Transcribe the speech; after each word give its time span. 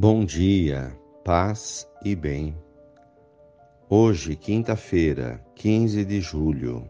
Bom 0.00 0.24
dia, 0.24 0.96
paz 1.24 1.84
e 2.04 2.14
bem. 2.14 2.56
Hoje, 3.90 4.36
quinta-feira, 4.36 5.44
15 5.56 6.04
de 6.04 6.20
julho, 6.20 6.88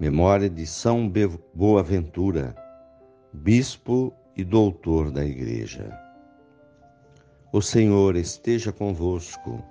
memória 0.00 0.50
de 0.50 0.66
São 0.66 1.08
Boaventura, 1.54 2.52
bispo 3.32 4.12
e 4.36 4.42
doutor 4.42 5.12
da 5.12 5.24
Igreja. 5.24 5.96
O 7.52 7.62
Senhor 7.62 8.16
esteja 8.16 8.72
convosco, 8.72 9.62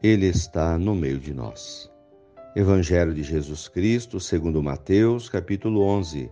Ele 0.00 0.26
está 0.26 0.78
no 0.78 0.94
meio 0.94 1.18
de 1.18 1.34
nós. 1.34 1.90
Evangelho 2.54 3.12
de 3.12 3.24
Jesus 3.24 3.66
Cristo, 3.66 4.20
segundo 4.20 4.62
Mateus, 4.62 5.28
capítulo 5.28 5.82
11, 5.82 6.30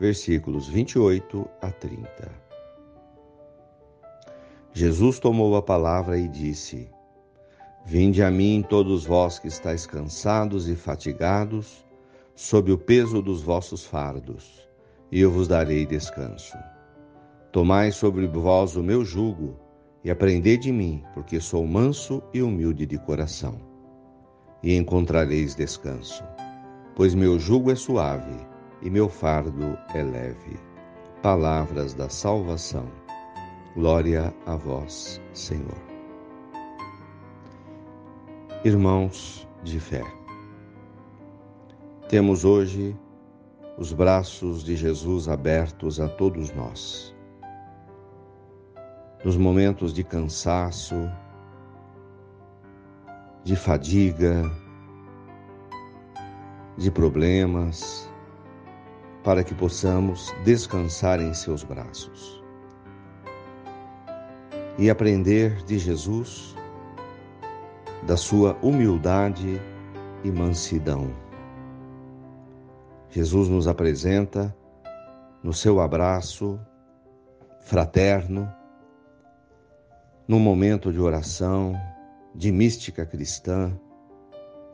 versículos 0.00 0.68
28 0.68 1.48
a 1.62 1.70
30. 1.70 2.45
Jesus 4.78 5.18
tomou 5.18 5.56
a 5.56 5.62
palavra 5.62 6.18
e 6.18 6.28
disse: 6.28 6.86
Vinde 7.86 8.22
a 8.22 8.30
mim, 8.30 8.62
todos 8.68 9.06
vós 9.06 9.38
que 9.38 9.48
estáis 9.48 9.86
cansados 9.86 10.68
e 10.68 10.76
fatigados, 10.76 11.82
sob 12.34 12.70
o 12.70 12.76
peso 12.76 13.22
dos 13.22 13.40
vossos 13.40 13.86
fardos, 13.86 14.68
e 15.10 15.18
eu 15.18 15.30
vos 15.30 15.48
darei 15.48 15.86
descanso. 15.86 16.58
Tomai 17.50 17.90
sobre 17.90 18.26
vós 18.26 18.76
o 18.76 18.82
meu 18.82 19.02
jugo 19.02 19.58
e 20.04 20.10
aprendei 20.10 20.58
de 20.58 20.70
mim, 20.70 21.02
porque 21.14 21.40
sou 21.40 21.66
manso 21.66 22.22
e 22.34 22.42
humilde 22.42 22.84
de 22.84 22.98
coração, 22.98 23.58
e 24.62 24.76
encontrareis 24.76 25.54
descanso. 25.54 26.22
Pois 26.94 27.14
meu 27.14 27.38
jugo 27.38 27.70
é 27.70 27.74
suave 27.74 28.46
e 28.82 28.90
meu 28.90 29.08
fardo 29.08 29.78
é 29.94 30.02
leve. 30.02 30.58
Palavras 31.22 31.94
da 31.94 32.10
salvação. 32.10 33.05
Glória 33.76 34.34
a 34.46 34.56
vós, 34.56 35.20
Senhor. 35.34 35.76
Irmãos 38.64 39.46
de 39.62 39.78
fé, 39.78 40.02
temos 42.08 42.42
hoje 42.42 42.98
os 43.76 43.92
braços 43.92 44.64
de 44.64 44.74
Jesus 44.76 45.28
abertos 45.28 46.00
a 46.00 46.08
todos 46.08 46.50
nós. 46.54 47.14
Nos 49.22 49.36
momentos 49.36 49.92
de 49.92 50.02
cansaço, 50.02 51.10
de 53.44 53.54
fadiga, 53.56 54.50
de 56.78 56.90
problemas, 56.90 58.10
para 59.22 59.44
que 59.44 59.54
possamos 59.54 60.34
descansar 60.46 61.20
em 61.20 61.34
seus 61.34 61.62
braços 61.62 62.35
e 64.78 64.90
aprender 64.90 65.64
de 65.64 65.78
Jesus, 65.78 66.54
da 68.06 68.16
sua 68.16 68.56
humildade 68.62 69.60
e 70.22 70.30
mansidão. 70.30 71.10
Jesus 73.10 73.48
nos 73.48 73.66
apresenta 73.66 74.54
no 75.42 75.52
seu 75.52 75.80
abraço 75.80 76.60
fraterno, 77.60 78.52
num 80.28 80.38
momento 80.38 80.92
de 80.92 81.00
oração, 81.00 81.74
de 82.34 82.52
mística 82.52 83.06
cristã, 83.06 83.72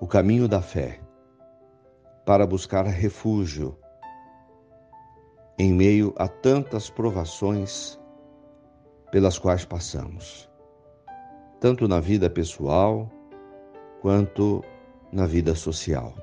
o 0.01 0.07
caminho 0.07 0.49
da 0.49 0.61
fé, 0.61 1.01
para 2.27 2.47
buscar 2.47 2.85
refúgio 2.87 3.79
em 5.59 5.73
meio 5.73 6.13
a 6.19 6.27
tantas 6.27 6.91
provações 6.91 8.01
pelas 9.13 9.39
quais 9.39 9.63
passamos, 9.63 10.51
tanto 11.61 11.87
na 11.87 12.01
vida 12.01 12.31
pessoal 12.31 13.11
quanto 14.01 14.65
na 15.13 15.27
vida 15.27 15.55
social. 15.55 16.15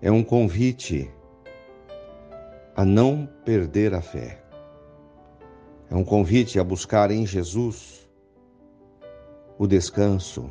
É 0.00 0.12
um 0.12 0.22
convite 0.22 1.12
a 2.76 2.84
não 2.84 3.28
perder 3.44 3.94
a 3.94 4.00
fé. 4.00 4.40
É 5.90 5.96
um 5.96 6.04
convite 6.04 6.58
a 6.58 6.64
buscar 6.64 7.10
em 7.10 7.26
Jesus 7.26 8.08
o 9.58 9.66
descanso 9.66 10.48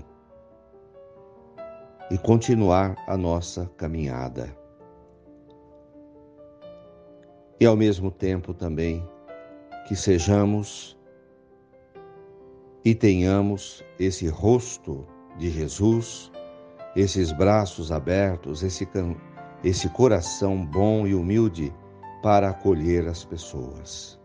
e 2.12 2.18
continuar 2.18 2.96
a 3.08 3.16
nossa 3.16 3.72
caminhada. 3.78 4.54
E 7.58 7.66
ao 7.66 7.78
mesmo 7.78 8.12
tempo 8.12 8.54
também 8.54 9.02
que 9.88 9.96
sejamos 9.96 10.98
e 12.84 12.96
tenhamos 12.96 13.84
esse 14.00 14.28
rosto 14.28 15.06
de 15.38 15.50
Jesus, 15.50 16.32
esses 16.96 17.32
braços 17.32 17.92
abertos, 17.92 18.64
esse, 18.64 18.88
esse 19.64 19.90
coração 19.90 20.66
bom 20.66 21.06
e 21.06 21.14
humilde 21.14 21.74
para 22.22 22.50
acolher 22.50 23.08
as 23.08 23.24
pessoas. 23.24 24.20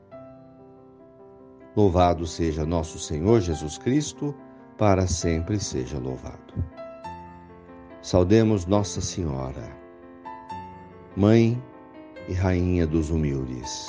Louvado 1.77 2.27
seja 2.27 2.65
nosso 2.65 2.99
Senhor 2.99 3.41
Jesus 3.41 3.77
Cristo, 3.77 4.35
para 4.79 5.07
sempre 5.07 5.61
seja 5.61 5.99
louvado. 5.99 6.55
Saudemos 8.01 8.67
Nossa 8.67 9.01
Senhora, 9.01 9.77
Mãe 11.17 11.63
e 12.29 12.33
Rainha 12.33 12.87
dos 12.87 13.11
Humildes. 13.11 13.89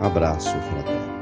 Abraço 0.00 0.60
fraterno. 0.60 1.15